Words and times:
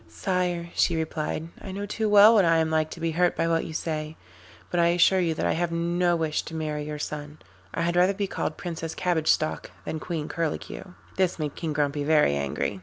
'Sire,' 0.07 0.71
she 0.73 0.95
replied, 0.95 1.49
'I 1.61 1.73
know 1.73 1.85
too 1.85 2.09
well 2.09 2.33
what 2.33 2.43
I 2.43 2.57
am 2.57 2.71
like 2.71 2.89
to 2.89 2.99
be 2.99 3.11
hurt 3.11 3.37
by 3.37 3.47
what 3.47 3.65
you 3.65 3.73
say, 3.73 4.17
but 4.71 4.79
I 4.79 4.87
assure 4.87 5.19
you 5.19 5.35
that 5.35 5.45
I 5.45 5.51
have 5.51 5.71
no 5.71 6.15
wish 6.15 6.41
to 6.45 6.55
marry 6.55 6.85
your 6.85 6.97
son 6.97 7.37
I 7.71 7.83
had 7.83 7.95
rather 7.95 8.15
be 8.15 8.25
called 8.25 8.57
Princess 8.57 8.95
Cabbage 8.95 9.27
Stalk 9.29 9.69
than 9.85 9.99
Queen 9.99 10.27
Curlicue.' 10.27 10.95
This 11.17 11.37
made 11.37 11.53
King 11.53 11.73
Grumpy 11.73 12.03
very 12.03 12.35
angry. 12.35 12.79